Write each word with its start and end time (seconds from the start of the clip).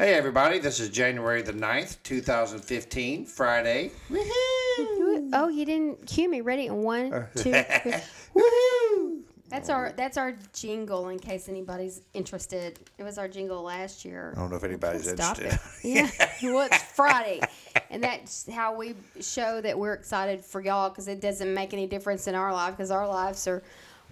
Hey 0.00 0.14
everybody, 0.14 0.58
this 0.58 0.80
is 0.80 0.88
January 0.88 1.42
the 1.42 1.52
9th, 1.52 1.98
2015, 2.04 3.26
Friday. 3.26 3.90
Oh, 4.10 5.50
you 5.52 5.66
didn't 5.66 6.06
cue 6.06 6.26
me. 6.26 6.40
Ready? 6.40 6.68
And 6.68 6.82
one, 6.82 7.12
uh, 7.12 7.26
two, 7.34 7.52
three. 7.82 7.92
Woohoo! 8.34 9.20
That's 9.50 9.68
our 9.68 9.92
that's 9.92 10.16
our 10.16 10.36
jingle. 10.54 11.10
In 11.10 11.18
case 11.18 11.50
anybody's 11.50 12.00
interested, 12.14 12.80
it 12.96 13.02
was 13.02 13.18
our 13.18 13.28
jingle 13.28 13.62
last 13.62 14.06
year. 14.06 14.32
I 14.34 14.40
don't 14.40 14.48
know 14.48 14.56
if 14.56 14.64
anybody's 14.64 15.06
Stop 15.06 15.38
interested. 15.38 15.60
it. 15.84 16.10
Yeah. 16.40 16.50
well, 16.50 16.66
it's 16.66 16.82
Friday, 16.82 17.42
and 17.90 18.02
that's 18.02 18.48
how 18.50 18.74
we 18.74 18.94
show 19.20 19.60
that 19.60 19.78
we're 19.78 19.92
excited 19.92 20.42
for 20.42 20.62
y'all 20.62 20.88
because 20.88 21.08
it 21.08 21.20
doesn't 21.20 21.52
make 21.52 21.74
any 21.74 21.86
difference 21.86 22.26
in 22.26 22.34
our 22.34 22.54
life 22.54 22.74
because 22.74 22.90
our 22.90 23.06
lives 23.06 23.46
are 23.46 23.62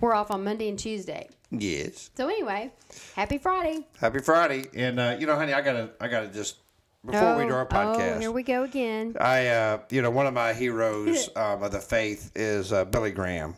we're 0.00 0.14
off 0.14 0.30
on 0.30 0.44
Monday 0.44 0.68
and 0.68 0.78
Tuesday. 0.78 1.28
yes. 1.50 2.10
So 2.16 2.28
anyway, 2.28 2.72
happy 3.14 3.38
Friday. 3.38 3.86
Happy 4.00 4.20
Friday. 4.20 4.66
And 4.74 5.00
uh, 5.00 5.16
you 5.18 5.26
know, 5.26 5.36
honey, 5.36 5.52
I 5.52 5.60
gotta 5.60 5.90
I 6.00 6.08
gotta 6.08 6.28
just 6.28 6.56
before 7.04 7.36
we 7.36 7.46
do 7.46 7.54
our 7.54 7.66
podcast. 7.66 8.16
Oh, 8.16 8.20
here 8.20 8.32
we 8.32 8.42
go 8.42 8.64
again. 8.64 9.16
I, 9.20 9.46
uh, 9.46 9.78
you 9.90 10.02
know, 10.02 10.10
one 10.10 10.26
of 10.26 10.34
my 10.34 10.52
heroes 10.52 11.28
um, 11.36 11.62
of 11.62 11.72
the 11.72 11.80
faith 11.80 12.32
is 12.34 12.72
uh, 12.72 12.84
Billy 12.84 13.10
Graham, 13.12 13.54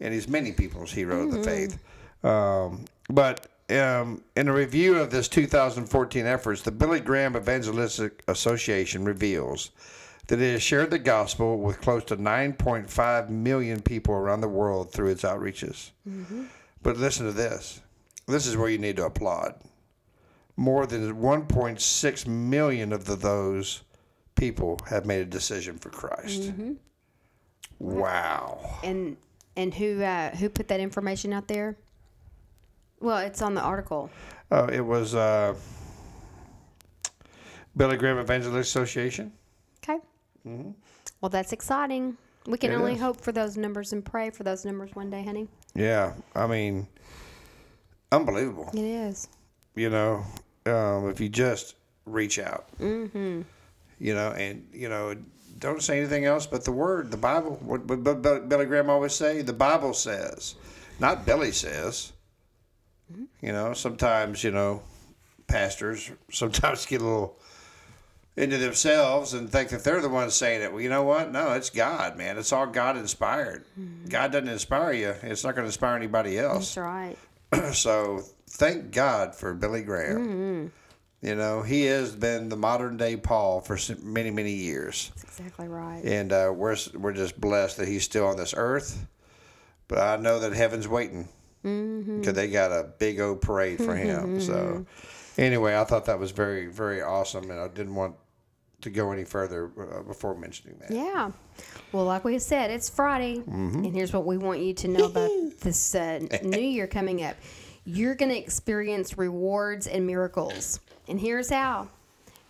and 0.00 0.12
he's 0.12 0.28
many 0.28 0.52
people's 0.52 0.90
hero 0.90 1.24
of 1.24 1.32
the 1.32 1.42
faith. 1.42 1.78
Um, 2.24 2.84
but 3.10 3.46
um, 3.70 4.22
in 4.36 4.48
a 4.48 4.52
review 4.52 4.96
of 4.98 5.10
this 5.10 5.28
2014 5.28 6.26
efforts, 6.26 6.62
the 6.62 6.70
Billy 6.70 7.00
Graham 7.00 7.36
Evangelistic 7.36 8.22
Association 8.28 9.04
reveals 9.04 9.70
that 10.28 10.40
it 10.40 10.52
has 10.52 10.62
shared 10.62 10.90
the 10.90 10.98
gospel 10.98 11.58
with 11.58 11.80
close 11.80 12.04
to 12.04 12.16
9.5 12.16 13.28
million 13.28 13.80
people 13.80 14.14
around 14.14 14.40
the 14.40 14.48
world 14.48 14.92
through 14.92 15.10
its 15.10 15.22
outreaches. 15.22 15.90
But 16.82 16.96
listen 16.96 17.26
to 17.26 17.32
this. 17.32 17.80
This 18.26 18.46
is 18.46 18.56
where 18.56 18.68
you 18.68 18.78
need 18.78 18.96
to 18.96 19.06
applaud 19.06 19.54
more 20.56 20.86
than 20.86 21.14
1.6 21.16 22.26
million 22.26 22.92
of 22.92 23.04
the, 23.04 23.16
those 23.16 23.82
people 24.34 24.78
have 24.88 25.06
made 25.06 25.20
a 25.20 25.26
decision 25.26 25.78
for 25.78 25.90
Christ. 25.90 26.52
Wow. 27.78 28.78
And 28.82 29.16
and 29.56 29.74
who 29.74 30.02
uh, 30.02 30.30
who 30.36 30.48
put 30.48 30.68
that 30.68 30.80
information 30.80 31.32
out 31.32 31.48
there? 31.48 31.76
Well, 33.00 33.18
it's 33.18 33.42
on 33.42 33.54
the 33.54 33.60
article. 33.60 34.10
Uh, 34.50 34.68
it 34.72 34.80
was 34.80 35.14
uh, 35.14 35.54
Billy 37.76 37.96
Graham 37.96 38.18
Evangelist 38.18 38.70
Association. 38.70 39.32
Okay. 40.46 40.72
Well, 41.20 41.28
that's 41.28 41.52
exciting. 41.52 42.16
We 42.46 42.58
can 42.58 42.70
Mm-hmm. 42.70 42.78
It 42.78 42.82
only 42.82 42.94
is. 42.94 43.00
hope 43.00 43.20
for 43.20 43.32
those 43.32 43.56
numbers 43.56 43.92
and 43.92 44.04
pray 44.04 44.30
for 44.30 44.42
those 44.42 44.64
numbers 44.64 44.90
one 44.94 45.10
day, 45.10 45.24
honey. 45.24 45.48
Yeah, 45.74 46.14
I 46.34 46.46
mean, 46.46 46.88
unbelievable. 48.10 48.70
It 48.74 48.80
is. 48.80 49.28
You 49.74 49.90
know, 49.90 50.24
um, 50.66 51.08
if 51.08 51.20
you 51.20 51.28
just 51.28 51.76
reach 52.04 52.38
out, 52.38 52.66
mm-hmm. 52.78 53.42
you 53.98 54.14
know, 54.14 54.32
and 54.32 54.66
you 54.72 54.88
know, 54.88 55.14
don't 55.58 55.82
say 55.82 55.98
anything 55.98 56.24
else 56.24 56.46
but 56.46 56.64
the 56.64 56.72
word, 56.72 57.10
the 57.10 57.16
Bible. 57.16 57.58
What, 57.62 57.84
what, 57.86 58.00
what 58.00 58.48
Billy 58.48 58.66
Graham 58.66 58.90
always 58.90 59.14
say, 59.14 59.42
the 59.42 59.52
Bible 59.52 59.94
says, 59.94 60.56
not 60.98 61.24
Billy 61.24 61.52
says. 61.52 62.12
You 63.42 63.52
know, 63.52 63.74
sometimes 63.74 64.42
you 64.42 64.50
know, 64.50 64.82
pastors 65.46 66.10
sometimes 66.30 66.86
get 66.86 67.00
a 67.00 67.04
little 67.04 67.38
into 68.36 68.56
themselves 68.58 69.34
and 69.34 69.50
think 69.50 69.68
that 69.70 69.84
they're 69.84 70.00
the 70.00 70.08
ones 70.08 70.34
saying 70.34 70.62
it. 70.62 70.72
Well, 70.72 70.80
you 70.80 70.88
know 70.88 71.02
what? 71.02 71.30
No, 71.30 71.52
it's 71.52 71.68
God, 71.70 72.16
man. 72.16 72.38
It's 72.38 72.52
all 72.52 72.66
God 72.66 72.96
inspired. 72.96 73.64
God 74.08 74.32
doesn't 74.32 74.48
inspire 74.48 74.92
you. 74.92 75.14
It's 75.22 75.44
not 75.44 75.54
going 75.54 75.64
to 75.64 75.68
inspire 75.68 75.96
anybody 75.96 76.38
else 76.38 76.74
That's 76.74 77.16
right. 77.52 77.74
so 77.74 78.22
thank 78.48 78.90
God 78.90 79.34
for 79.34 79.52
Billy 79.54 79.82
Graham. 79.82 80.18
Mm-hmm. 80.18 80.66
You 81.26 81.34
know, 81.36 81.62
he 81.62 81.84
has 81.84 82.16
been 82.16 82.48
the 82.48 82.56
modern 82.56 82.96
day 82.96 83.16
Paul 83.16 83.60
for 83.60 83.78
many, 84.02 84.30
many 84.32 84.52
years, 84.54 85.12
That's 85.14 85.38
exactly 85.38 85.68
right. 85.68 86.02
and 86.04 86.32
uh, 86.32 86.52
we're 86.52 86.76
we're 86.94 87.12
just 87.12 87.40
blessed 87.40 87.76
that 87.76 87.86
he's 87.86 88.02
still 88.02 88.26
on 88.26 88.36
this 88.36 88.54
earth. 88.56 89.06
But 89.86 89.98
I 89.98 90.16
know 90.16 90.40
that 90.40 90.52
heaven's 90.52 90.88
waiting 90.88 91.28
because 91.62 91.72
Mm-hmm. 91.76 92.32
they 92.32 92.48
got 92.48 92.72
a 92.72 92.90
big 92.98 93.20
old 93.20 93.40
parade 93.40 93.78
for 93.78 93.94
him. 93.94 94.40
So 94.40 94.84
anyway, 95.38 95.76
I 95.76 95.84
thought 95.84 96.06
that 96.06 96.18
was 96.18 96.32
very, 96.32 96.66
very 96.66 97.02
awesome, 97.02 97.50
and 97.52 97.60
I 97.60 97.68
didn't 97.68 97.94
want 97.94 98.16
to 98.82 98.90
go 98.90 99.10
any 99.12 99.24
further 99.24 99.70
uh, 99.78 100.02
before 100.02 100.34
mentioning 100.36 100.76
that. 100.80 100.90
Yeah. 100.90 101.30
Well, 101.92 102.04
like 102.04 102.24
we 102.24 102.38
said, 102.38 102.70
it's 102.70 102.88
Friday, 102.88 103.38
Mm-hmm. 103.38 103.84
and 103.84 103.94
here's 103.94 104.12
what 104.12 104.24
we 104.26 104.38
want 104.38 104.60
you 104.60 104.74
to 104.74 104.88
know 104.88 105.04
about 105.06 105.30
this 105.60 105.94
uh, 105.94 106.20
new 106.42 106.60
year 106.60 106.86
coming 106.86 107.24
up. 107.24 107.36
You're 107.84 108.14
going 108.14 108.30
to 108.30 108.38
experience 108.38 109.18
rewards 109.18 109.86
and 109.86 110.06
miracles, 110.06 110.80
and 111.08 111.18
here's 111.20 111.50
how. 111.50 111.88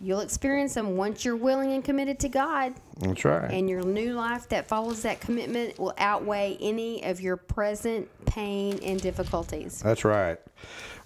You'll 0.01 0.19
experience 0.19 0.73
them 0.73 0.97
once 0.97 1.23
you're 1.23 1.37
willing 1.37 1.71
and 1.71 1.81
committed 1.83 2.19
to 2.21 2.29
God, 2.29 2.73
That's 2.99 3.23
right. 3.23 3.49
and 3.49 3.69
your 3.69 3.83
new 3.83 4.13
life 4.13 4.49
that 4.49 4.67
follows 4.67 5.01
that 5.03 5.21
commitment 5.21 5.79
will 5.79 5.93
outweigh 5.97 6.57
any 6.59 7.03
of 7.05 7.21
your 7.21 7.37
present 7.37 8.09
pain 8.25 8.79
and 8.83 8.99
difficulties. 9.01 9.79
That's 9.81 10.03
right. 10.03 10.39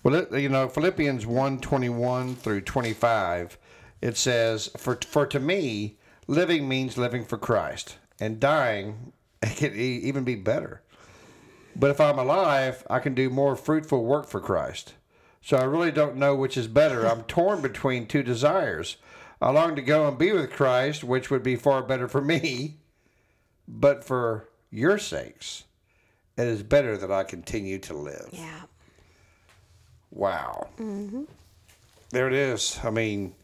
Well, 0.02 0.26
you 0.40 0.50
know, 0.50 0.68
Philippians 0.68 1.28
1 1.28 1.60
21 1.60 2.36
through 2.38 2.62
25, 2.62 3.58
it 4.02 4.18
says, 4.18 4.70
for, 4.78 4.98
for 5.08 5.26
to 5.28 5.40
me, 5.40 5.98
living 6.28 6.68
means 6.68 6.98
living 6.98 7.26
for 7.26 7.38
Christ, 7.38 7.98
and 8.20 8.40
dying 8.40 9.14
can 9.42 9.74
e- 9.76 10.02
even 10.04 10.24
be 10.24 10.36
better. 10.36 10.82
But 11.76 11.92
if 11.92 12.02
I'm 12.02 12.18
alive, 12.18 12.86
I 12.90 13.00
can 13.00 13.14
do 13.14 13.30
more 13.30 13.56
fruitful 13.56 14.04
work 14.04 14.28
for 14.28 14.40
Christ. 14.40 14.94
So 15.42 15.58
I 15.58 15.64
really 15.64 15.92
don't 15.92 16.18
know 16.18 16.36
which 16.36 16.58
is 16.58 16.68
better. 16.68 17.06
I'm 17.06 17.24
torn 17.28 17.62
between 17.62 18.08
two 18.08 18.24
desires. 18.24 18.98
I 19.42 19.52
long 19.52 19.76
to 19.76 19.82
go 19.82 20.08
and 20.08 20.18
be 20.18 20.32
with 20.32 20.52
Christ, 20.52 21.04
which 21.04 21.30
would 21.30 21.44
be 21.44 21.56
far 21.56 21.84
better 21.84 22.08
for 22.08 22.22
me, 22.22 22.78
but 23.68 24.04
for 24.04 24.50
your 24.72 24.98
sakes, 24.98 25.66
it 26.38 26.48
is 26.48 26.64
better 26.64 26.98
that 26.98 27.12
I 27.12 27.24
continue 27.24 27.78
to 27.80 27.94
live. 27.94 28.30
Yeah. 28.32 28.62
Wow. 30.10 30.70
Mm-hmm. 30.80 31.24
There 32.10 32.28
it 32.28 32.34
is. 32.34 32.80
I 32.84 32.90
mean, 32.90 33.36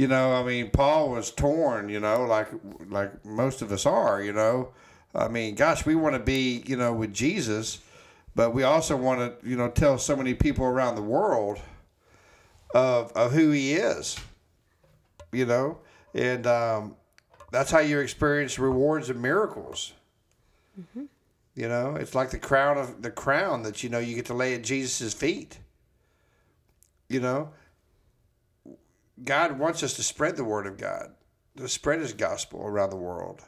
you 0.00 0.08
know, 0.08 0.32
I 0.32 0.42
mean, 0.42 0.70
Paul 0.70 1.10
was 1.10 1.30
torn. 1.30 1.90
You 1.90 2.00
know, 2.00 2.24
like 2.24 2.48
like 2.88 3.22
most 3.22 3.60
of 3.60 3.70
us 3.70 3.84
are. 3.84 4.22
You 4.22 4.32
know, 4.32 4.70
I 5.14 5.28
mean, 5.28 5.56
gosh, 5.56 5.84
we 5.84 5.94
want 5.94 6.14
to 6.14 6.18
be, 6.18 6.64
you 6.66 6.74
know, 6.74 6.94
with 6.94 7.12
Jesus, 7.12 7.80
but 8.34 8.54
we 8.54 8.62
also 8.62 8.96
want 8.96 9.20
to, 9.20 9.46
you 9.46 9.56
know, 9.56 9.68
tell 9.68 9.98
so 9.98 10.16
many 10.16 10.32
people 10.32 10.64
around 10.64 10.94
the 10.94 11.02
world 11.02 11.60
of 12.74 13.12
of 13.12 13.32
who 13.32 13.50
He 13.50 13.74
is. 13.74 14.16
You 15.32 15.44
know, 15.44 15.80
and 16.14 16.46
um, 16.46 16.96
that's 17.52 17.70
how 17.70 17.80
you 17.80 17.98
experience 17.98 18.58
rewards 18.58 19.10
and 19.10 19.20
miracles. 19.20 19.92
You 21.54 21.68
know, 21.68 21.96
it's 21.96 22.14
like 22.14 22.30
the 22.30 22.38
crown 22.38 22.78
of 22.78 23.02
the 23.02 23.10
crown 23.10 23.64
that 23.64 23.82
you 23.82 23.90
know 23.90 23.98
you 23.98 24.14
get 24.14 24.24
to 24.26 24.34
lay 24.34 24.54
at 24.54 24.64
Jesus' 24.64 25.12
feet. 25.12 25.58
You 27.10 27.20
know, 27.20 27.50
God 29.24 29.58
wants 29.58 29.82
us 29.82 29.94
to 29.94 30.02
spread 30.02 30.36
the 30.36 30.44
word 30.44 30.66
of 30.66 30.78
God, 30.78 31.14
to 31.56 31.68
spread 31.68 32.00
His 32.00 32.12
gospel 32.12 32.62
around 32.62 32.90
the 32.90 32.96
world. 32.96 33.42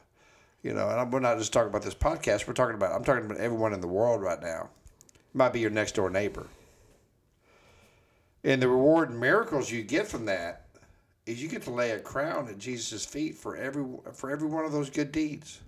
You 0.63 0.75
know, 0.75 0.89
and 0.89 1.13
we're 1.13 1.21
not 1.21 1.39
just 1.39 1.53
talking 1.53 1.71
about 1.71 1.83
this 1.83 1.95
podcast. 1.95 2.47
We're 2.47 2.55
talking 2.55 2.77
about 2.77 2.95
I'm 2.95 3.05
talking 3.05 3.25
about 3.25 3.39
everyone 3.39 3.73
in 3.73 3.81
the 3.81 3.89
world 3.89 4.23
right 4.23 4.41
now. 4.41 4.71
Might 5.35 5.53
be 5.53 5.61
your 5.61 5.71
next 5.71 5.95
door 5.95 6.11
neighbor. 6.11 6.47
And 8.45 8.61
the 8.61 8.69
reward 8.69 9.11
and 9.11 9.21
miracles 9.21 9.71
you 9.71 9.83
get 9.83 10.07
from 10.07 10.27
that 10.27 10.67
is 11.27 11.43
you 11.43 11.49
get 11.49 11.63
to 11.63 11.71
lay 11.71 11.91
a 11.93 12.01
crown 12.01 12.49
at 12.49 12.59
Jesus' 12.59 13.05
feet 13.05 13.37
for 13.37 13.57
every 13.57 13.85
for 14.13 14.31
every 14.31 14.49
one 14.49 14.65
of 14.65 14.73
those 14.73 14.91
good 14.91 15.13
deeds. 15.13 15.61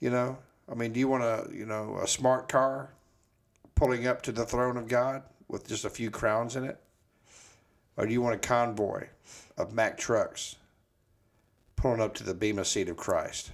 You 0.00 0.10
know, 0.10 0.38
I 0.70 0.74
mean, 0.74 0.92
do 0.92 1.00
you 1.00 1.08
want 1.08 1.24
a 1.24 1.48
you 1.52 1.66
know 1.66 1.98
a 2.02 2.08
smart 2.08 2.48
car 2.48 2.90
pulling 3.74 4.06
up 4.06 4.22
to 4.22 4.32
the 4.32 4.44
throne 4.44 4.76
of 4.76 4.88
God 4.88 5.22
with 5.48 5.68
just 5.68 5.84
a 5.84 5.90
few 5.90 6.10
crowns 6.10 6.56
in 6.56 6.64
it, 6.64 6.80
or 7.96 8.06
do 8.06 8.12
you 8.12 8.20
want 8.22 8.34
a 8.34 8.38
convoy 8.38 9.06
of 9.56 9.72
Mack 9.72 9.96
trucks 9.98 10.56
pulling 11.76 12.00
up 12.00 12.14
to 12.14 12.24
the 12.24 12.34
bema 12.34 12.64
seat 12.64 12.88
of 12.88 12.96
Christ 12.96 13.52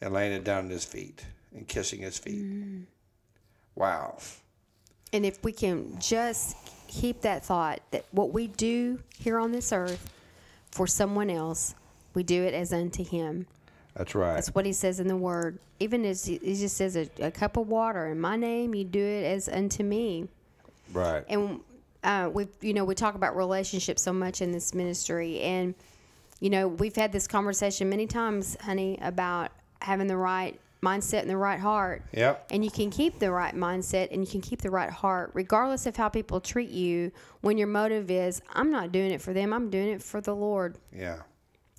and 0.00 0.12
laying 0.12 0.32
it 0.32 0.44
down 0.44 0.66
at 0.66 0.70
His 0.70 0.84
feet 0.84 1.24
and 1.54 1.66
kissing 1.68 2.00
His 2.00 2.18
feet? 2.18 2.44
Mm-hmm. 2.44 2.80
Wow. 3.74 4.18
And 5.12 5.24
if 5.24 5.42
we 5.44 5.52
can 5.52 5.98
just 6.00 6.56
keep 6.88 7.20
that 7.22 7.44
thought 7.44 7.80
that 7.90 8.04
what 8.12 8.32
we 8.32 8.48
do 8.48 8.98
here 9.18 9.38
on 9.38 9.52
this 9.52 9.72
earth 9.72 10.10
for 10.70 10.86
someone 10.86 11.30
else, 11.30 11.74
we 12.14 12.22
do 12.22 12.42
it 12.42 12.54
as 12.54 12.72
unto 12.72 13.04
Him. 13.04 13.46
That's 13.96 14.14
right. 14.14 14.34
That's 14.34 14.54
what 14.54 14.66
He 14.66 14.72
says 14.72 15.00
in 15.00 15.08
the 15.08 15.16
Word. 15.16 15.58
Even 15.80 16.04
as 16.04 16.24
He 16.24 16.38
he 16.38 16.54
just 16.54 16.76
says, 16.76 16.96
a, 16.96 17.08
a 17.20 17.30
cup 17.30 17.56
of 17.56 17.68
water 17.68 18.06
in 18.06 18.20
my 18.20 18.36
name, 18.36 18.74
you 18.74 18.84
do 18.84 19.04
it 19.04 19.24
as 19.24 19.48
unto 19.48 19.82
me. 19.82 20.28
right. 20.92 21.24
And 21.28 21.60
uh, 22.04 22.30
we, 22.32 22.46
you 22.60 22.74
know, 22.74 22.84
we 22.84 22.94
talk 22.94 23.14
about 23.14 23.36
relationships 23.36 24.02
so 24.02 24.12
much 24.12 24.42
in 24.42 24.52
this 24.52 24.74
ministry, 24.74 25.40
and 25.40 25.74
you 26.40 26.50
know, 26.50 26.68
we've 26.68 26.94
had 26.94 27.10
this 27.10 27.26
conversation 27.26 27.88
many 27.88 28.06
times, 28.06 28.56
honey, 28.60 28.98
about 29.00 29.50
having 29.80 30.06
the 30.06 30.16
right 30.16 30.60
mindset 30.82 31.22
and 31.22 31.30
the 31.30 31.36
right 31.36 31.58
heart. 31.58 32.02
Yep. 32.12 32.48
And 32.50 32.64
you 32.64 32.70
can 32.70 32.90
keep 32.90 33.18
the 33.18 33.30
right 33.30 33.54
mindset 33.54 34.12
and 34.12 34.20
you 34.20 34.30
can 34.30 34.42
keep 34.42 34.60
the 34.60 34.70
right 34.70 34.90
heart, 34.90 35.30
regardless 35.32 35.86
of 35.86 35.96
how 35.96 36.10
people 36.10 36.40
treat 36.40 36.70
you. 36.70 37.10
When 37.40 37.56
your 37.56 37.68
motive 37.68 38.10
is, 38.10 38.42
I'm 38.52 38.70
not 38.70 38.92
doing 38.92 39.10
it 39.10 39.22
for 39.22 39.32
them, 39.32 39.52
I'm 39.52 39.70
doing 39.70 39.88
it 39.88 40.02
for 40.02 40.20
the 40.20 40.34
Lord, 40.34 40.76
yeah. 40.94 41.22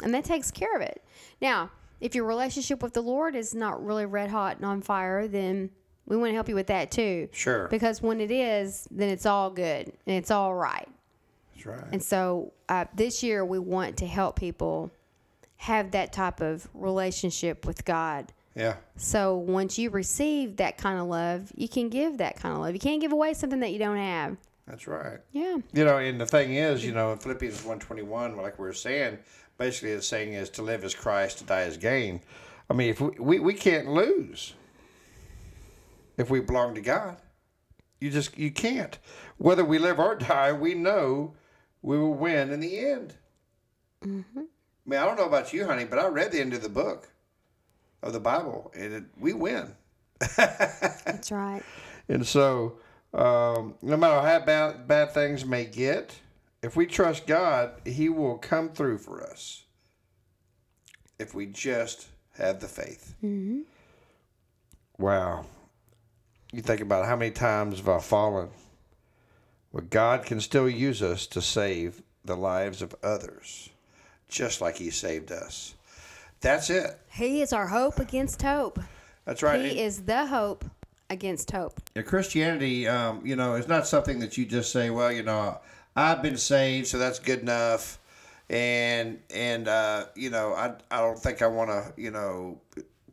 and 0.04 0.14
that 0.14 0.26
takes 0.26 0.50
care 0.50 0.76
of 0.76 0.82
it. 0.82 1.04
Now, 1.40 1.70
if 2.02 2.16
your 2.16 2.26
relationship 2.26 2.82
with 2.82 2.94
the 2.94 3.02
Lord 3.02 3.36
is 3.36 3.54
not 3.54 3.84
really 3.86 4.06
red 4.06 4.30
hot 4.30 4.58
and 4.58 4.66
on 4.66 4.82
fire, 4.82 5.28
then 5.28 5.70
we 6.08 6.18
want 6.18 6.30
to 6.30 6.34
help 6.36 6.50
you 6.50 6.56
with 6.56 6.68
that 6.68 6.92
too. 6.92 7.30
Sure. 7.32 7.68
Because 7.68 8.02
when 8.02 8.22
it 8.22 8.32
is, 8.32 8.88
then 8.92 9.10
it's 9.10 9.26
all 9.26 9.50
good 9.50 9.88
and 10.06 10.16
it's 10.16 10.32
all 10.32 10.54
right. 10.54 10.88
That's 11.54 11.66
right. 11.66 11.86
And 11.92 12.02
so 12.04 12.54
uh, 12.70 12.86
this 12.94 13.24
year 13.24 13.44
we 13.44 13.60
want 13.60 13.98
to 13.98 14.08
help 14.08 14.38
people 14.38 14.92
have 15.58 15.92
that 15.92 16.14
type 16.14 16.42
of 16.42 16.68
relationship 16.74 17.66
with 17.66 17.86
God. 17.86 18.32
yeah. 18.56 18.76
So 18.98 19.36
once 19.38 19.80
you 19.80 19.90
receive 19.90 20.58
that 20.58 20.78
kind 20.78 21.00
of 21.00 21.08
love, 21.08 21.52
you 21.56 21.68
can 21.68 21.90
give 21.90 22.20
that 22.20 22.38
kind 22.38 22.54
of 22.56 22.62
love. 22.62 22.74
You 22.74 22.80
can't 22.80 23.02
give 23.02 23.14
away 23.14 23.34
something 23.34 23.60
that 23.62 23.72
you 23.72 23.80
don't 23.80 23.98
have. 23.98 24.38
That's 24.68 24.88
right. 24.88 25.20
Yeah. 25.32 25.58
You 25.74 25.86
know, 25.86 25.98
and 25.98 26.20
the 26.20 26.26
thing 26.26 26.56
is, 26.56 26.84
you 26.84 26.92
know, 26.92 27.12
in 27.12 27.20
Philippians 27.20 27.58
121, 27.58 28.36
like 28.36 28.58
we 28.60 28.66
were 28.66 28.74
saying, 28.74 29.18
basically 29.58 29.92
it's 29.92 30.08
saying 30.08 30.34
is 30.34 30.50
to 30.52 30.62
live 30.62 30.84
as 30.84 30.94
Christ, 30.94 31.40
to 31.40 31.44
die 31.46 31.62
as 31.62 31.78
gain. 31.78 32.22
I 32.70 32.74
mean, 32.74 32.90
if 32.90 33.00
we, 33.00 33.10
we, 33.20 33.40
we 33.40 33.54
can't 33.54 33.88
lose 33.88 34.54
if 36.18 36.30
we 36.30 36.40
belong 36.40 36.76
to 36.76 36.82
God. 36.82 37.18
You 38.00 38.10
just, 38.10 38.38
you 38.38 38.52
can't. 38.52 38.98
Whether 39.38 39.66
we 39.66 39.80
live 39.80 40.00
or 40.00 40.16
die, 40.16 40.52
we 40.54 40.74
know 40.74 41.36
we 41.82 41.98
will 41.98 42.14
win 42.14 42.52
in 42.52 42.60
the 42.60 42.80
end. 42.80 43.16
Mm-hmm. 44.04 44.40
I 44.40 44.90
mean, 44.90 45.00
I 45.00 45.06
don't 45.06 45.18
know 45.18 45.26
about 45.26 45.54
you, 45.54 45.66
honey, 45.66 45.86
but 45.86 46.00
I 46.00 46.08
read 46.08 46.32
the 46.32 46.40
end 46.40 46.54
of 46.54 46.62
the 46.62 46.70
book 46.70 47.10
of 48.04 48.14
the 48.14 48.20
Bible, 48.20 48.72
and 48.76 48.94
it, 48.94 49.04
we 49.18 49.34
win. 49.34 49.76
That's 50.38 51.32
right. 51.32 51.64
And 52.08 52.26
so, 52.26 52.78
um, 53.14 53.76
no 53.82 53.98
matter 53.98 54.22
how 54.22 54.46
bad, 54.46 54.88
bad 54.88 55.12
things 55.12 55.46
may 55.46 55.66
get, 55.66 56.20
if 56.62 56.76
we 56.76 56.86
trust 56.86 57.26
God, 57.26 57.82
He 57.86 58.10
will 58.10 58.38
come 58.38 58.70
through 58.70 59.00
for 59.00 59.24
us. 59.24 59.64
If 61.18 61.34
we 61.34 61.48
just 61.48 62.08
have 62.38 62.60
the 62.60 62.68
faith. 62.68 63.16
Mm-hmm. 63.24 63.62
Wow. 64.98 65.46
You 66.56 66.62
think 66.62 66.80
about 66.80 67.06
how 67.06 67.18
many 67.18 67.32
times 67.32 67.80
have 67.80 67.90
I 67.90 68.00
fallen, 68.00 68.48
but 69.74 69.90
God 69.90 70.24
can 70.24 70.40
still 70.40 70.70
use 70.70 71.02
us 71.02 71.28
to 71.28 71.42
save 71.42 72.02
the 72.24 72.38
lives 72.38 72.82
of 72.82 72.96
others, 73.04 73.72
just 74.30 74.62
like 74.62 74.78
He 74.78 74.90
saved 74.90 75.34
us. 75.34 75.76
That's 76.40 76.70
it. 76.70 76.98
He 77.12 77.42
is 77.42 77.52
our 77.52 77.68
hope 77.68 78.00
against 78.00 78.42
hope. 78.42 78.80
That's 79.26 79.44
right. 79.44 79.66
He 79.66 79.82
is 79.82 80.04
the 80.04 80.28
hope 80.28 80.64
against 81.10 81.52
hope. 81.52 81.82
Yeah, 81.94 82.04
Christianity, 82.04 82.88
um, 82.88 83.22
you 83.26 83.36
know, 83.36 83.56
is 83.56 83.68
not 83.68 83.86
something 83.86 84.20
that 84.20 84.38
you 84.38 84.46
just 84.46 84.72
say, 84.72 84.90
well, 84.90 85.12
you 85.12 85.24
know, 85.24 85.60
I've 85.94 86.22
been 86.22 86.38
saved, 86.38 86.88
so 86.88 86.98
that's 86.98 87.20
good 87.20 87.40
enough, 87.40 88.00
and 88.50 89.20
and 89.30 89.68
uh, 89.68 90.06
you 90.16 90.30
know, 90.30 90.54
I 90.54 90.76
I 90.90 91.02
don't 91.02 91.20
think 91.20 91.42
I 91.42 91.48
want 91.48 91.72
to, 91.72 92.02
you 92.02 92.12
know, 92.12 92.62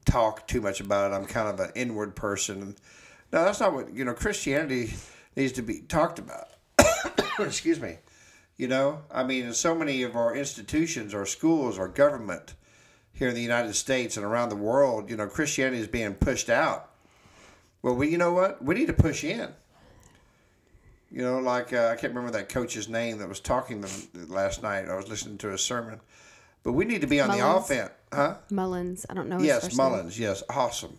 talk 0.04 0.46
too 0.46 0.60
much 0.60 0.80
about 0.80 1.10
it. 1.10 1.14
I'm 1.16 1.26
kind 1.26 1.48
of 1.48 1.58
an 1.58 1.72
inward 1.74 2.14
person. 2.14 2.76
No, 3.32 3.44
that's 3.44 3.60
not 3.60 3.72
what 3.72 3.94
you 3.94 4.04
know. 4.04 4.14
Christianity 4.14 4.94
needs 5.36 5.52
to 5.52 5.62
be 5.62 5.80
talked 5.80 6.18
about. 6.18 6.48
Excuse 7.38 7.80
me. 7.80 7.98
You 8.56 8.68
know, 8.68 9.00
I 9.10 9.24
mean, 9.24 9.46
in 9.46 9.54
so 9.54 9.74
many 9.74 10.02
of 10.02 10.14
our 10.14 10.36
institutions, 10.36 11.14
our 11.14 11.26
schools, 11.26 11.78
our 11.78 11.88
government 11.88 12.54
here 13.12 13.28
in 13.28 13.34
the 13.34 13.40
United 13.42 13.74
States 13.74 14.16
and 14.16 14.24
around 14.26 14.50
the 14.50 14.56
world, 14.56 15.10
you 15.10 15.16
know, 15.16 15.26
Christianity 15.26 15.80
is 15.80 15.88
being 15.88 16.14
pushed 16.14 16.50
out. 16.50 16.90
Well, 17.80 17.94
we, 17.94 18.08
you 18.10 18.18
know 18.18 18.32
what? 18.32 18.62
We 18.62 18.74
need 18.74 18.86
to 18.86 18.92
push 18.92 19.24
in. 19.24 19.48
You 21.10 21.22
know, 21.22 21.40
like 21.40 21.72
uh, 21.72 21.88
I 21.88 21.96
can't 21.96 22.14
remember 22.14 22.30
that 22.38 22.48
coach's 22.48 22.88
name 22.88 23.18
that 23.18 23.28
was 23.28 23.40
talking 23.40 23.84
last 24.28 24.62
night. 24.62 24.88
I 24.88 24.94
was 24.94 25.08
listening 25.08 25.38
to 25.38 25.52
a 25.52 25.58
sermon, 25.58 26.00
but 26.62 26.72
we 26.72 26.84
need 26.84 27.00
to 27.02 27.06
be 27.06 27.20
on 27.20 27.28
Mullins? 27.28 27.68
the 27.68 27.74
offense, 27.74 27.90
huh? 28.12 28.36
Mullins. 28.50 29.06
I 29.10 29.14
don't 29.14 29.28
know. 29.28 29.36
his 29.38 29.46
Yes, 29.46 29.64
first 29.64 29.76
name. 29.76 29.90
Mullins. 29.90 30.18
Yes, 30.18 30.42
awesome. 30.48 30.96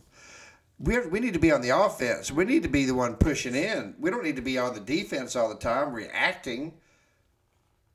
We 0.79 0.99
we 1.07 1.19
need 1.19 1.33
to 1.33 1.39
be 1.39 1.51
on 1.51 1.61
the 1.61 1.69
offense. 1.69 2.31
We 2.31 2.45
need 2.45 2.63
to 2.63 2.69
be 2.69 2.85
the 2.85 2.95
one 2.95 3.15
pushing 3.15 3.55
in. 3.55 3.95
We 3.99 4.09
don't 4.09 4.23
need 4.23 4.35
to 4.35 4.41
be 4.41 4.57
on 4.57 4.73
the 4.73 4.79
defense 4.79 5.35
all 5.35 5.49
the 5.49 5.55
time, 5.55 5.93
reacting. 5.93 6.73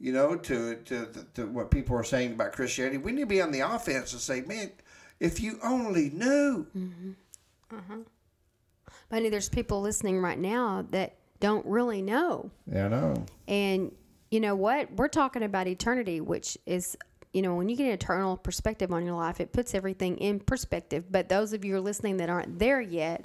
You 0.00 0.12
know, 0.12 0.36
to 0.36 0.76
to 0.76 1.08
to 1.34 1.46
what 1.46 1.70
people 1.70 1.96
are 1.96 2.04
saying 2.04 2.32
about 2.32 2.52
Christianity. 2.52 2.98
We 2.98 3.12
need 3.12 3.22
to 3.22 3.26
be 3.26 3.42
on 3.42 3.50
the 3.50 3.60
offense 3.60 4.12
and 4.12 4.20
say, 4.20 4.42
man, 4.42 4.70
if 5.20 5.40
you 5.40 5.58
only 5.62 6.10
knew. 6.10 6.66
Mm-hmm. 6.76 7.10
Uh-huh. 7.70 7.96
Honey, 9.10 9.28
there's 9.28 9.48
people 9.48 9.80
listening 9.80 10.20
right 10.20 10.38
now 10.38 10.86
that 10.90 11.16
don't 11.40 11.64
really 11.66 12.02
know. 12.02 12.50
Yeah, 12.70 12.86
I 12.86 12.88
know. 12.88 13.26
And 13.46 13.92
you 14.30 14.40
know 14.40 14.54
what? 14.54 14.92
We're 14.92 15.08
talking 15.08 15.42
about 15.42 15.66
eternity, 15.66 16.20
which 16.20 16.58
is, 16.66 16.96
you 17.38 17.42
know, 17.42 17.54
when 17.54 17.68
you 17.68 17.76
get 17.76 17.86
an 17.86 17.92
eternal 17.92 18.36
perspective 18.36 18.92
on 18.92 19.06
your 19.06 19.14
life, 19.14 19.38
it 19.40 19.52
puts 19.52 19.72
everything 19.72 20.16
in 20.18 20.40
perspective. 20.40 21.04
But 21.08 21.28
those 21.28 21.52
of 21.52 21.64
you 21.64 21.70
who 21.74 21.78
are 21.78 21.80
listening 21.80 22.16
that 22.16 22.28
aren't 22.28 22.58
there 22.58 22.80
yet, 22.80 23.24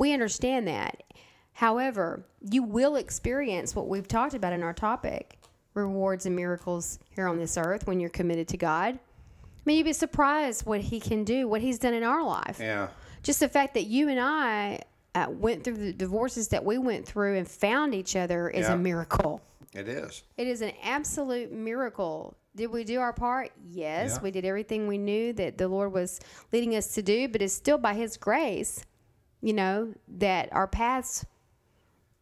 we 0.00 0.12
understand 0.12 0.66
that. 0.66 1.04
However, 1.52 2.26
you 2.50 2.64
will 2.64 2.96
experience 2.96 3.76
what 3.76 3.86
we've 3.88 4.08
talked 4.08 4.34
about 4.34 4.52
in 4.52 4.64
our 4.64 4.72
topic 4.74 5.38
rewards 5.74 6.26
and 6.26 6.34
miracles 6.34 6.98
here 7.14 7.28
on 7.28 7.38
this 7.38 7.56
earth 7.56 7.86
when 7.86 8.00
you're 8.00 8.10
committed 8.10 8.48
to 8.48 8.56
God. 8.56 8.98
I 8.98 9.60
mean, 9.64 9.76
you'd 9.78 9.84
be 9.84 9.92
surprised 9.92 10.66
what 10.66 10.80
He 10.80 10.98
can 10.98 11.22
do, 11.22 11.46
what 11.46 11.60
He's 11.60 11.78
done 11.78 11.94
in 11.94 12.02
our 12.02 12.24
life 12.24 12.58
Yeah. 12.60 12.88
just 13.22 13.38
the 13.38 13.48
fact 13.48 13.74
that 13.74 13.84
you 13.84 14.08
and 14.08 14.18
I 14.18 14.80
uh, 15.14 15.26
went 15.30 15.62
through 15.62 15.76
the 15.76 15.92
divorces 15.92 16.48
that 16.48 16.64
we 16.64 16.76
went 16.76 17.06
through 17.06 17.36
and 17.36 17.46
found 17.48 17.94
each 17.94 18.16
other 18.16 18.50
is 18.50 18.66
Yeah. 18.66 18.74
a 18.74 18.76
miracle. 18.76 19.40
It 19.72 19.86
is. 19.88 20.24
It 20.36 20.48
is 20.48 20.60
an 20.60 20.72
absolute 20.82 21.52
miracle. 21.52 22.36
Did 22.56 22.68
we 22.68 22.84
do 22.84 23.00
our 23.00 23.12
part? 23.12 23.50
Yes, 23.68 24.14
Yeah. 24.14 24.22
we 24.22 24.30
did 24.30 24.44
everything 24.44 24.86
we 24.86 24.98
knew 24.98 25.32
that 25.34 25.58
the 25.58 25.68
Lord 25.68 25.92
was 25.92 26.20
leading 26.52 26.76
us 26.76 26.94
to 26.94 27.02
do, 27.02 27.28
but 27.28 27.42
it's 27.42 27.54
still 27.54 27.78
by 27.78 27.94
His 27.94 28.16
grace, 28.16 28.84
you 29.40 29.52
know, 29.52 29.92
that 30.08 30.48
our 30.52 30.68
paths 30.68 31.24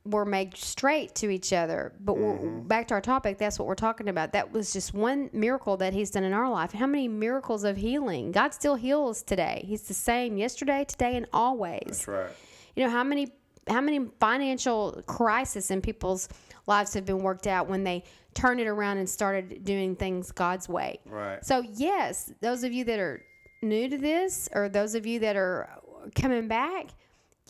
were 0.05 0.25
made 0.25 0.57
straight 0.57 1.15
to 1.15 1.31
each 1.31 1.53
other. 1.53 1.93
But 2.01 2.19
we're, 2.19 2.35
mm-hmm. 2.39 2.67
back 2.67 2.89
to 2.89 2.95
our 2.95 3.01
topic, 3.01 3.39
that's 3.39 3.59
what 3.59 3.69
we're 3.69 3.75
talking 3.77 4.09
about. 4.09 4.33
That 4.33 4.51
was 4.53 4.73
just 4.73 4.95
one 4.95 5.31
miracle 5.33 5.77
that 5.77 5.93
He's 5.93 6.11
done 6.11 6.25
in 6.25 6.33
our 6.33 6.51
life. 6.51 6.73
How 6.73 6.87
many 6.87 7.07
miracles 7.09 7.63
of 7.63 7.77
healing? 7.77 8.33
God 8.33 8.53
still 8.55 8.75
heals 8.75 9.23
today. 9.23 9.65
He's 9.67 9.83
the 9.83 9.95
same 9.95 10.37
yesterday, 10.39 10.85
today, 10.89 11.17
and 11.17 11.27
always 11.33 11.83
That's 11.87 12.09
right. 12.09 12.31
you 12.75 12.85
know 12.85 12.91
how 12.91 13.05
many 13.05 13.29
how 13.69 13.81
many 13.81 14.09
financial 14.19 15.03
crises 15.07 15.71
in 15.71 15.81
people's 15.81 16.29
lives 16.67 16.95
have 16.95 17.05
been 17.05 17.19
worked 17.23 17.47
out 17.47 17.69
when 17.69 17.85
they 17.85 18.05
turned 18.35 18.61
it 18.61 18.67
around 18.67 18.99
and 18.99 19.09
started 19.09 19.65
doing 19.65 19.95
things 19.97 20.33
God's 20.33 20.69
way. 20.69 21.01
Right. 21.07 21.45
So 21.45 21.63
yes, 21.75 22.33
those 22.41 22.65
of 22.65 22.73
you 22.73 22.85
that 22.85 22.99
are 22.99 23.23
new 23.63 23.89
to 23.89 23.99
this 23.99 24.49
or 24.55 24.69
those 24.69 24.95
of 24.95 25.07
you 25.07 25.19
that 25.21 25.37
are 25.37 25.69
coming 26.15 26.49
back, 26.49 26.87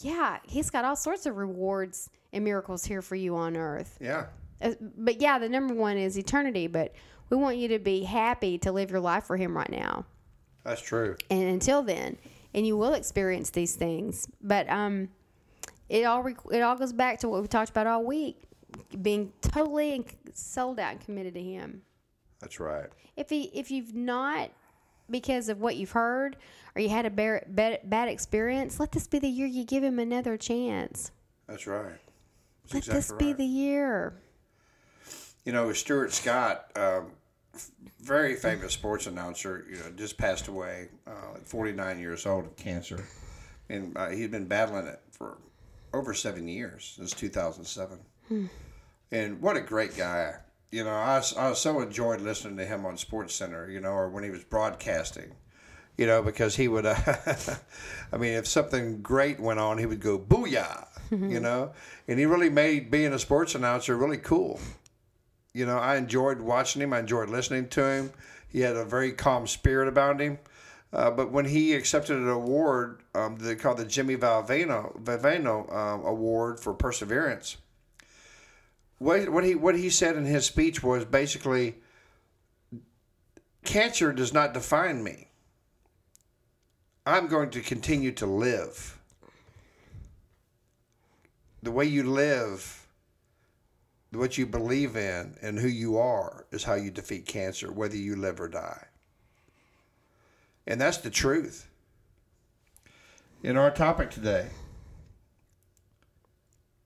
yeah, 0.00 0.38
he's 0.44 0.70
got 0.70 0.84
all 0.84 0.96
sorts 0.96 1.26
of 1.26 1.36
rewards 1.36 2.10
and 2.32 2.44
miracles 2.44 2.84
here 2.84 3.02
for 3.02 3.14
you 3.14 3.36
on 3.36 3.56
earth. 3.56 3.98
Yeah. 4.00 4.26
Uh, 4.60 4.72
But 4.80 5.20
yeah, 5.20 5.38
the 5.38 5.48
number 5.48 5.74
one 5.74 5.96
is 5.98 6.16
eternity, 6.18 6.66
but 6.66 6.94
we 7.30 7.36
want 7.36 7.56
you 7.56 7.68
to 7.68 7.78
be 7.78 8.02
happy 8.04 8.58
to 8.58 8.72
live 8.72 8.90
your 8.90 9.00
life 9.00 9.24
for 9.24 9.36
him 9.38 9.56
right 9.56 9.70
now 9.70 10.04
That's 10.64 10.82
true. 10.82 11.16
and 11.30 11.42
until 11.44 11.82
then 11.82 12.18
and 12.52 12.66
you 12.66 12.76
will 12.76 12.92
experience 12.92 13.48
these 13.48 13.74
things 13.74 14.28
but 14.42 14.68
um 14.68 15.08
it 15.88 16.04
all 16.04 16.26
it 16.50 16.60
all 16.60 16.76
goes 16.76 16.92
back 16.92 17.20
to 17.20 17.28
what 17.30 17.40
we 17.40 17.48
talked 17.48 17.70
about 17.70 17.86
all 17.86 18.04
week 18.04 18.42
being 19.02 19.32
totally 19.40 19.94
and 19.94 20.04
sold 20.34 20.78
out 20.78 20.92
and 20.92 21.00
committed 21.00 21.34
to 21.34 21.42
him 21.42 21.82
That's 22.40 22.58
right. 22.60 22.86
if 23.16 23.30
he 23.30 23.44
if 23.54 23.70
you've 23.70 23.94
not 23.94 24.50
because 25.10 25.48
of 25.48 25.60
what 25.60 25.76
you've 25.76 25.90
heard 25.90 26.36
or 26.74 26.80
you 26.80 26.88
had 26.88 27.04
a 27.04 27.10
bar- 27.10 27.44
bad, 27.48 27.80
bad 27.84 28.08
experience 28.08 28.78
let 28.80 28.92
this 28.92 29.06
be 29.06 29.18
the 29.18 29.28
year 29.28 29.46
you 29.46 29.64
give 29.64 29.82
him 29.82 29.98
another 29.98 30.36
chance 30.36 31.10
That's 31.46 31.66
right. 31.66 31.98
That's 32.70 32.74
let 32.88 32.96
exactly 32.96 32.98
this 32.98 33.12
be 33.12 33.32
the 33.32 33.44
year 33.48 34.14
You 35.44 35.52
know, 35.52 35.72
Stuart 35.72 36.12
Scott, 36.12 36.70
um, 36.76 37.12
very 38.00 38.36
famous 38.36 38.72
sports 38.72 39.06
announcer, 39.06 39.66
you 39.68 39.76
know, 39.76 39.90
just 39.96 40.16
passed 40.16 40.48
away 40.48 40.88
uh, 41.06 41.34
at 41.36 41.46
49 41.46 41.98
years 41.98 42.24
old 42.26 42.46
of 42.46 42.56
cancer. 42.56 43.04
And 43.68 43.96
uh, 43.96 44.10
he'd 44.10 44.30
been 44.30 44.46
battling 44.46 44.86
it 44.86 45.00
for 45.10 45.38
over 45.92 46.14
seven 46.14 46.46
years 46.48 46.94
since 46.96 47.12
2007. 47.12 47.98
And 49.10 49.40
what 49.40 49.56
a 49.56 49.60
great 49.60 49.96
guy. 49.96 50.36
You 50.70 50.84
know, 50.84 50.90
I, 50.90 51.22
I 51.36 51.52
so 51.52 51.80
enjoyed 51.80 52.20
listening 52.22 52.56
to 52.56 52.64
him 52.64 52.86
on 52.86 52.96
Sports 52.96 53.34
Center, 53.34 53.70
you 53.70 53.80
know, 53.80 53.90
or 53.92 54.08
when 54.08 54.24
he 54.24 54.30
was 54.30 54.42
broadcasting, 54.42 55.32
you 55.98 56.06
know, 56.06 56.22
because 56.22 56.56
he 56.56 56.66
would, 56.66 56.86
uh, 56.86 56.94
I 58.12 58.16
mean, 58.16 58.32
if 58.32 58.46
something 58.46 59.02
great 59.02 59.38
went 59.38 59.60
on, 59.60 59.76
he 59.76 59.84
would 59.84 60.00
go, 60.00 60.18
booyah, 60.18 60.86
you 61.30 61.40
know, 61.40 61.72
and 62.08 62.18
he 62.18 62.24
really 62.24 62.48
made 62.48 62.90
being 62.90 63.12
a 63.12 63.18
sports 63.18 63.54
announcer 63.54 63.96
really 63.96 64.16
cool. 64.16 64.58
You 65.52 65.66
know, 65.66 65.76
I 65.76 65.96
enjoyed 65.96 66.40
watching 66.40 66.80
him, 66.80 66.94
I 66.94 67.00
enjoyed 67.00 67.28
listening 67.28 67.68
to 67.70 67.84
him. 67.84 68.12
He 68.48 68.60
had 68.60 68.76
a 68.76 68.84
very 68.86 69.12
calm 69.12 69.46
spirit 69.46 69.88
about 69.88 70.20
him. 70.20 70.38
Uh, 70.92 71.10
but 71.10 71.30
when 71.32 71.46
he 71.46 71.72
accepted 71.74 72.16
an 72.16 72.28
award, 72.28 73.02
um, 73.14 73.36
they 73.36 73.54
called 73.56 73.78
the 73.78 73.84
Jimmy 73.84 74.16
Valvano, 74.16 74.98
Valvano 75.02 75.74
um, 75.74 76.04
Award 76.04 76.60
for 76.60 76.74
Perseverance, 76.74 77.56
what, 79.02 79.28
what 79.30 79.42
he 79.42 79.56
what 79.56 79.74
he 79.74 79.90
said 79.90 80.16
in 80.16 80.24
his 80.24 80.46
speech 80.46 80.82
was 80.82 81.04
basically, 81.04 81.74
cancer 83.64 84.12
does 84.12 84.32
not 84.32 84.54
define 84.54 85.02
me. 85.02 85.28
I'm 87.04 87.26
going 87.26 87.50
to 87.50 87.60
continue 87.60 88.12
to 88.12 88.26
live. 88.26 88.98
The 91.64 91.72
way 91.72 91.84
you 91.84 92.04
live, 92.04 92.86
what 94.12 94.38
you 94.38 94.46
believe 94.46 94.96
in, 94.96 95.36
and 95.42 95.58
who 95.58 95.68
you 95.68 95.98
are 95.98 96.46
is 96.52 96.62
how 96.62 96.74
you 96.74 96.92
defeat 96.92 97.26
cancer, 97.26 97.72
whether 97.72 97.96
you 97.96 98.14
live 98.14 98.40
or 98.40 98.48
die. 98.48 98.86
And 100.64 100.80
that's 100.80 100.98
the 100.98 101.10
truth. 101.10 101.68
In 103.42 103.56
our 103.56 103.72
topic 103.72 104.10
today, 104.12 104.50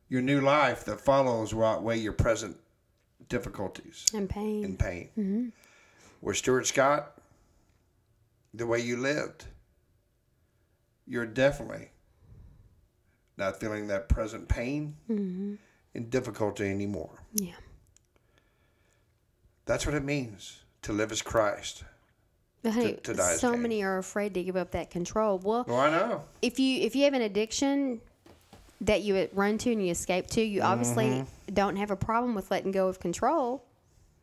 your 0.08 0.22
new 0.22 0.40
life 0.40 0.84
that 0.84 1.00
follows 1.00 1.54
will 1.54 1.64
outweigh 1.64 1.98
your 1.98 2.12
present 2.12 2.56
difficulties 3.28 4.06
And 4.14 4.28
pain. 4.28 4.64
and 4.64 4.78
pain. 4.78 5.08
Mm-hmm. 5.18 5.48
Where 6.20 6.34
Stuart 6.34 6.66
Scott, 6.66 7.18
the 8.54 8.66
way 8.66 8.80
you 8.80 8.96
lived, 8.96 9.46
you're 11.06 11.26
definitely 11.26 11.90
not 13.36 13.60
feeling 13.60 13.88
that 13.88 14.08
present 14.08 14.48
pain 14.48 14.96
mm-hmm. 15.10 15.54
and 15.94 16.10
difficulty 16.10 16.64
anymore. 16.68 17.22
yeah. 17.34 17.52
That's 19.66 19.84
what 19.84 19.94
it 19.96 20.04
means 20.04 20.60
to 20.82 20.92
live 20.92 21.10
as 21.10 21.22
Christ. 21.22 21.82
Honey, 22.64 22.94
to 23.04 23.14
die 23.14 23.34
so 23.36 23.56
many 23.56 23.82
are 23.82 23.98
afraid 23.98 24.34
to 24.34 24.42
give 24.42 24.56
up 24.56 24.70
that 24.72 24.90
control. 24.90 25.38
Well, 25.38 25.64
Well, 25.68 25.78
I 25.78 25.90
know. 25.90 26.22
if 26.42 26.58
you 26.58 26.80
if 26.82 26.94
you 26.96 27.04
have 27.04 27.14
an 27.14 27.22
addiction 27.22 28.00
that 28.82 29.02
you 29.02 29.28
run 29.32 29.58
to 29.58 29.72
and 29.72 29.82
you 29.84 29.90
escape 29.90 30.26
to, 30.28 30.42
you 30.42 30.62
obviously 30.62 31.06
Mm-hmm. 31.06 31.54
don't 31.54 31.76
have 31.76 31.90
a 31.90 31.96
problem 31.96 32.34
with 32.34 32.50
letting 32.50 32.72
go 32.72 32.88
of 32.88 33.00
control. 33.00 33.64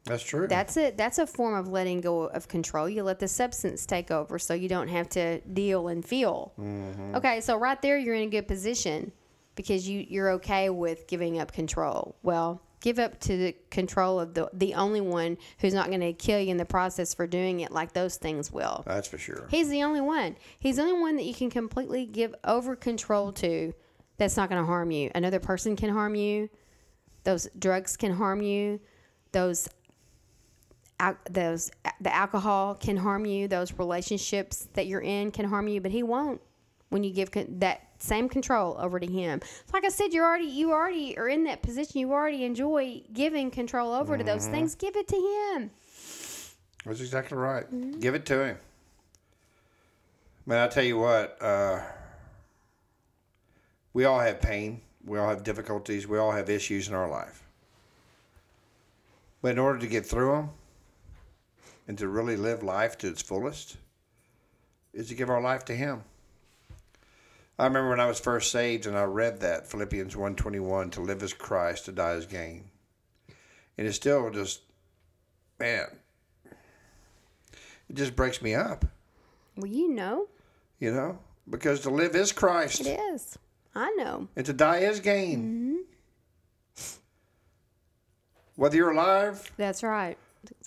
That's 0.06 0.22
true. 0.24 0.48
That's 0.48 0.76
it. 0.76 0.98
That's 0.98 1.18
a 1.18 1.26
form 1.26 1.56
of 1.56 1.70
letting 1.70 2.02
go 2.02 2.24
of 2.24 2.48
control. 2.50 2.90
You 2.90 3.04
let 3.04 3.20
the 3.20 3.28
substance 3.28 3.86
take 3.86 4.12
over, 4.12 4.38
so 4.38 4.54
you 4.54 4.68
don't 4.68 4.90
have 4.90 5.08
to 5.10 5.40
deal 5.42 5.88
and 5.88 6.04
feel. 6.06 6.52
Mm-hmm. 6.60 7.16
Okay, 7.16 7.40
so 7.42 7.56
right 7.58 7.82
there, 7.82 7.98
you're 7.98 8.16
in 8.16 8.24
a 8.28 8.30
good 8.32 8.48
position 8.48 9.14
because 9.56 9.88
you 9.88 10.06
you're 10.10 10.32
okay 10.32 10.70
with 10.70 11.08
giving 11.08 11.40
up 11.40 11.54
control. 11.54 12.18
Well, 12.22 12.62
give 12.82 13.00
up 13.00 13.18
to 13.22 13.38
the 13.38 13.56
control 13.72 14.20
of 14.20 14.34
the 14.34 14.50
the 14.52 14.74
only 14.74 15.00
one 15.00 15.38
who's 15.60 15.74
not 15.74 15.88
going 15.88 16.02
to 16.02 16.12
kill 16.12 16.40
you 16.42 16.52
in 16.52 16.58
the 16.58 16.66
process 16.66 17.14
for 17.14 17.26
doing 17.26 17.62
it, 17.62 17.72
like 17.72 17.94
those 17.94 18.18
things 18.18 18.52
will. 18.52 18.84
That's 18.86 19.08
for 19.08 19.18
sure. 19.18 19.48
He's 19.50 19.70
the 19.70 19.84
only 19.84 20.02
one. 20.02 20.36
He's 20.60 20.76
the 20.76 20.82
only 20.82 21.00
one 21.00 21.16
that 21.16 21.24
you 21.24 21.34
can 21.34 21.50
completely 21.50 22.06
give 22.06 22.36
over 22.44 22.76
control 22.76 23.32
to 23.34 23.74
that's 24.18 24.38
not 24.38 24.50
going 24.50 24.62
to 24.62 24.66
harm 24.66 24.92
you. 24.92 25.12
Another 25.16 25.40
person 25.40 25.76
can 25.76 25.90
harm 25.90 26.16
you. 26.16 26.50
Those 27.24 27.48
drugs 27.58 27.98
can 27.98 28.14
harm 28.14 28.42
you. 28.42 28.80
Those 29.32 29.68
al- 31.00 31.18
those 31.30 31.72
the 32.02 32.14
alcohol 32.14 32.76
can 32.76 32.98
harm 32.98 33.26
you. 33.26 33.48
Those 33.48 33.74
relationships 33.74 34.68
that 34.74 34.88
you're 34.88 35.02
in 35.02 35.32
can 35.32 35.46
harm 35.46 35.68
you, 35.68 35.82
but 35.82 35.92
he 35.92 36.04
won't 36.04 36.42
when 36.90 37.04
you 37.04 37.12
give 37.12 37.32
con- 37.32 37.48
that 37.60 37.88
same 37.98 38.30
control 38.30 38.76
over 38.80 39.00
to 39.00 39.08
him. 39.08 39.42
Like 39.74 39.86
I 39.86 39.90
said, 39.90 40.14
you're 40.14 40.26
already 40.26 40.46
you 40.46 40.72
already 40.72 41.18
are 41.18 41.30
in 41.30 41.46
that 41.46 41.62
position. 41.62 42.00
You 42.00 42.12
already 42.12 42.44
enjoy 42.44 43.02
giving 43.14 43.50
control 43.52 43.94
over 43.94 44.18
to 44.18 44.24
those 44.24 44.48
things. 44.48 44.76
Give 44.76 44.96
it 44.96 45.08
to 45.08 45.16
him. 45.16 45.72
That's 46.86 47.00
exactly 47.00 47.38
right. 47.38 47.64
Mm-hmm. 47.66 48.00
Give 48.00 48.14
it 48.14 48.26
to 48.28 48.46
him. 48.46 48.58
Man, 50.46 50.60
I 50.60 50.68
tell 50.68 50.84
you 50.84 50.98
what, 50.98 51.42
uh, 51.42 51.80
we 53.94 54.06
all 54.06 54.20
have 54.20 54.42
pain. 54.42 54.82
We 55.06 55.20
all 55.20 55.30
have 55.30 55.44
difficulties. 55.44 56.08
We 56.08 56.18
all 56.18 56.32
have 56.32 56.50
issues 56.50 56.88
in 56.88 56.94
our 56.94 57.10
life. 57.10 57.44
But 59.42 59.52
in 59.52 59.60
order 59.60 59.80
to 59.80 59.88
get 59.88 60.06
through 60.06 60.32
them 60.32 60.50
and 61.88 61.98
to 61.98 62.08
really 62.08 62.38
live 62.38 62.64
life 62.64 62.98
to 63.00 63.08
its 63.10 63.22
fullest, 63.22 63.78
is 64.94 65.10
to 65.10 65.16
give 65.16 65.30
our 65.30 65.42
life 65.42 65.66
to 65.66 65.76
Him. 65.76 66.04
I 67.60 67.66
remember 67.66 67.90
when 67.90 68.00
I 68.00 68.08
was 68.08 68.20
first 68.20 68.52
saved 68.52 68.86
and 68.86 68.98
I 68.98 69.04
read 69.04 69.42
that 69.42 69.68
Philippians 69.68 70.16
1:21 70.16 70.92
to 70.92 71.02
live 71.02 71.22
as 71.22 71.34
Christ 71.34 71.86
to 71.86 71.92
die 71.92 72.14
as 72.14 72.26
gain. 72.26 72.70
And 73.78 73.88
it 73.88 73.94
still 73.94 74.30
just 74.32 74.62
man, 75.60 75.88
it 76.46 77.96
just 77.96 78.16
breaks 78.16 78.42
me 78.42 78.56
up, 78.56 78.86
Well, 79.56 79.68
you 79.68 79.90
know 79.90 80.28
you 80.80 80.92
know, 80.92 81.20
because 81.50 81.82
to 81.82 81.90
live 81.90 82.16
is 82.16 82.32
Christ 82.32 82.82
it 82.82 83.00
is. 83.00 83.38
I 83.76 83.92
know. 83.98 84.28
and 84.36 84.46
to 84.46 84.54
die 84.54 84.78
is 84.80 85.00
gain. 85.00 85.84
Whether 88.56 88.76
you're 88.78 88.92
alive 88.92 89.52
That's 89.58 89.82
right. 89.82 90.18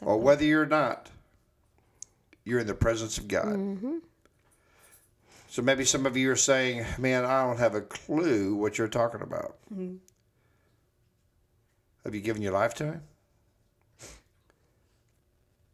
or 0.03 0.19
whether 0.19 0.45
you're 0.45 0.67
not, 0.67 1.09
you're 2.45 2.59
in 2.59 2.67
the 2.67 2.75
presence 2.75 3.17
of 3.17 3.29
God. 3.29 3.47
Mm-hmm. 3.47 3.99
So 5.49 5.63
maybe 5.63 5.85
some 5.85 6.05
of 6.05 6.17
you 6.17 6.31
are 6.33 6.37
saying, 6.37 6.85
"Man, 6.99 7.25
I 7.25 7.45
don't 7.45 7.59
have 7.59 7.75
a 7.75 7.81
clue 7.81 8.55
what 8.57 8.77
you're 8.77 8.89
talking 8.89 9.23
about." 9.23 9.57
Mm-hmm. 9.73 9.97
Have 12.05 12.15
you 12.15 12.21
given 12.21 12.43
your 12.43 12.53
life 12.53 12.75
to 12.75 12.85
Him? 12.85 13.03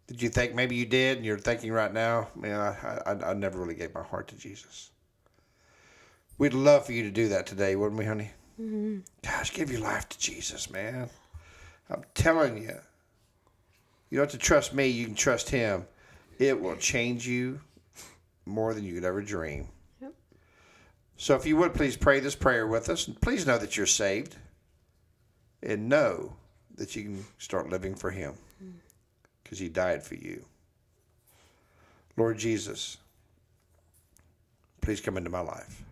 Did 0.06 0.22
you 0.22 0.28
think 0.28 0.54
maybe 0.54 0.76
you 0.76 0.86
did, 0.86 1.16
and 1.16 1.26
you're 1.26 1.38
thinking 1.38 1.72
right 1.72 1.92
now, 1.92 2.28
"Man, 2.36 2.60
I, 2.60 3.00
I, 3.06 3.30
I 3.30 3.34
never 3.34 3.58
really 3.58 3.74
gave 3.74 3.92
my 3.92 4.02
heart 4.04 4.28
to 4.28 4.36
Jesus." 4.36 4.91
We'd 6.38 6.54
love 6.54 6.86
for 6.86 6.92
you 6.92 7.02
to 7.04 7.10
do 7.10 7.28
that 7.28 7.46
today, 7.46 7.76
wouldn't 7.76 7.98
we, 7.98 8.04
honey? 8.04 8.30
Mm-hmm. 8.60 8.98
Gosh, 9.22 9.52
give 9.52 9.70
your 9.70 9.80
life 9.80 10.08
to 10.08 10.18
Jesus, 10.18 10.70
man. 10.70 11.08
I'm 11.90 12.04
telling 12.14 12.58
you. 12.58 12.78
You 14.10 14.18
don't 14.18 14.30
have 14.30 14.32
to 14.32 14.38
trust 14.38 14.74
me, 14.74 14.88
you 14.88 15.06
can 15.06 15.14
trust 15.14 15.48
him. 15.48 15.86
It 16.38 16.60
will 16.60 16.76
change 16.76 17.26
you 17.26 17.60
more 18.44 18.74
than 18.74 18.84
you 18.84 18.94
could 18.94 19.04
ever 19.04 19.22
dream. 19.22 19.68
Yep. 20.00 20.12
So 21.16 21.34
if 21.34 21.46
you 21.46 21.56
would 21.56 21.74
please 21.74 21.96
pray 21.96 22.20
this 22.20 22.34
prayer 22.34 22.66
with 22.66 22.88
us, 22.88 23.06
and 23.06 23.18
please 23.20 23.46
know 23.46 23.58
that 23.58 23.76
you're 23.76 23.86
saved 23.86 24.36
and 25.62 25.88
know 25.88 26.34
that 26.74 26.96
you 26.96 27.04
can 27.04 27.24
start 27.38 27.70
living 27.70 27.94
for 27.94 28.10
him 28.10 28.34
mm. 28.62 28.72
because 29.42 29.58
he 29.58 29.68
died 29.68 30.02
for 30.02 30.14
you. 30.14 30.44
Lord 32.16 32.38
Jesus, 32.38 32.98
please 34.80 35.00
come 35.00 35.16
into 35.16 35.30
my 35.30 35.40
life. 35.40 35.82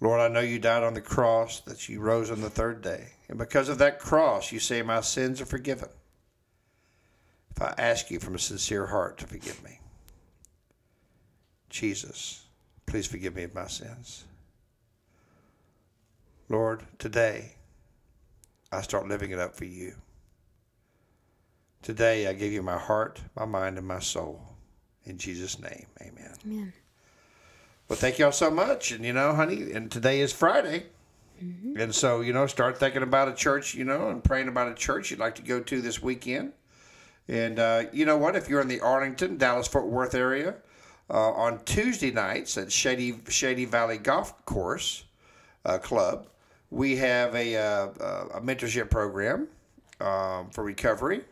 Lord, 0.00 0.20
I 0.20 0.28
know 0.28 0.40
you 0.40 0.58
died 0.58 0.82
on 0.82 0.94
the 0.94 1.00
cross, 1.00 1.60
that 1.60 1.88
you 1.88 2.00
rose 2.00 2.30
on 2.30 2.40
the 2.40 2.50
third 2.50 2.80
day. 2.80 3.10
And 3.28 3.38
because 3.38 3.68
of 3.68 3.78
that 3.78 3.98
cross, 3.98 4.50
you 4.50 4.58
say 4.58 4.80
my 4.82 5.02
sins 5.02 5.40
are 5.40 5.46
forgiven. 5.46 5.90
If 7.50 7.62
I 7.62 7.74
ask 7.76 8.10
you 8.10 8.18
from 8.18 8.34
a 8.34 8.38
sincere 8.38 8.86
heart 8.86 9.18
to 9.18 9.26
forgive 9.26 9.62
me, 9.62 9.78
Jesus, 11.68 12.46
please 12.86 13.06
forgive 13.06 13.36
me 13.36 13.42
of 13.42 13.54
my 13.54 13.66
sins. 13.66 14.24
Lord, 16.48 16.82
today 16.98 17.56
I 18.72 18.80
start 18.80 19.06
living 19.06 19.30
it 19.30 19.38
up 19.38 19.54
for 19.54 19.66
you. 19.66 19.94
Today 21.82 22.26
I 22.26 22.32
give 22.32 22.52
you 22.52 22.62
my 22.62 22.78
heart, 22.78 23.20
my 23.36 23.44
mind, 23.44 23.78
and 23.78 23.86
my 23.86 24.00
soul. 24.00 24.40
In 25.04 25.18
Jesus' 25.18 25.60
name, 25.60 25.86
amen. 26.00 26.34
Amen. 26.44 26.72
Well, 27.90 27.98
thank 27.98 28.20
y'all 28.20 28.30
so 28.30 28.52
much. 28.52 28.92
And, 28.92 29.04
you 29.04 29.12
know, 29.12 29.34
honey, 29.34 29.72
and 29.72 29.90
today 29.90 30.20
is 30.20 30.32
Friday. 30.32 30.84
And 31.76 31.92
so, 31.92 32.20
you 32.20 32.32
know, 32.32 32.46
start 32.46 32.78
thinking 32.78 33.02
about 33.02 33.26
a 33.26 33.34
church, 33.34 33.74
you 33.74 33.84
know, 33.84 34.10
and 34.10 34.22
praying 34.22 34.46
about 34.46 34.70
a 34.70 34.74
church 34.74 35.10
you'd 35.10 35.18
like 35.18 35.34
to 35.34 35.42
go 35.42 35.58
to 35.58 35.80
this 35.80 36.00
weekend. 36.00 36.52
And 37.26 37.58
uh, 37.58 37.84
you 37.92 38.04
know 38.04 38.16
what? 38.16 38.36
If 38.36 38.48
you're 38.48 38.60
in 38.60 38.68
the 38.68 38.78
Arlington, 38.78 39.38
Dallas, 39.38 39.66
Fort 39.66 39.88
Worth 39.88 40.14
area, 40.14 40.54
uh, 41.08 41.30
on 41.32 41.64
Tuesday 41.64 42.12
nights 42.12 42.56
at 42.56 42.70
Shady 42.70 43.18
Shady 43.28 43.64
Valley 43.64 43.98
Golf 43.98 44.44
Course 44.44 45.04
uh, 45.64 45.78
Club, 45.78 46.28
we 46.70 46.94
have 46.96 47.34
a, 47.34 47.56
uh, 47.56 47.86
a 48.34 48.40
mentorship 48.40 48.88
program 48.88 49.48
um, 50.00 50.50
for 50.50 50.62
recovery. 50.62 51.22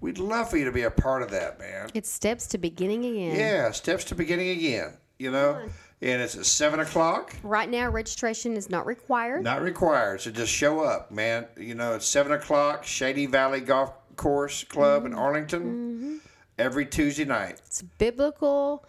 We'd 0.00 0.18
love 0.18 0.48
for 0.48 0.58
you 0.58 0.64
to 0.66 0.72
be 0.72 0.82
a 0.82 0.90
part 0.92 1.22
of 1.22 1.30
that, 1.32 1.58
man. 1.58 1.90
It's 1.92 2.10
steps 2.10 2.46
to 2.48 2.58
beginning 2.58 3.04
again. 3.04 3.34
Yeah, 3.34 3.70
steps 3.72 4.04
to 4.04 4.14
beginning 4.14 4.50
again. 4.50 4.92
You 5.18 5.30
know, 5.30 5.68
and 6.02 6.20
it's 6.22 6.36
at 6.36 6.46
seven 6.46 6.80
o'clock. 6.80 7.34
Right 7.42 7.68
now, 7.70 7.88
registration 7.88 8.56
is 8.56 8.68
not 8.70 8.86
required. 8.86 9.42
Not 9.44 9.62
required, 9.62 10.20
so 10.20 10.30
just 10.30 10.52
show 10.52 10.80
up, 10.80 11.10
man. 11.10 11.46
You 11.56 11.74
know, 11.74 11.94
it's 11.94 12.06
seven 12.06 12.32
o'clock, 12.32 12.84
Shady 12.84 13.26
Valley 13.26 13.60
Golf 13.60 13.92
Course 14.16 14.64
Club 14.64 15.06
in 15.06 15.14
Arlington, 15.14 16.20
every 16.58 16.86
Tuesday 16.86 17.24
night. 17.24 17.60
It's 17.66 17.82
biblical 17.82 18.84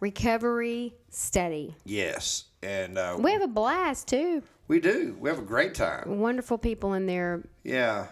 recovery 0.00 0.94
study. 1.10 1.74
Yes, 1.84 2.44
and 2.62 2.98
uh, 2.98 3.16
We 3.18 3.32
have 3.32 3.42
a 3.42 3.46
blast 3.48 4.08
too. 4.08 4.42
we 4.68 4.80
do. 4.80 5.16
We 5.20 5.28
have 5.28 5.38
a 5.38 5.42
great 5.42 5.74
time. 5.74 6.18
Wonderful 6.18 6.58
people 6.58 6.94
in 6.94 7.06
there. 7.06 7.42
Yeah, 7.64 8.06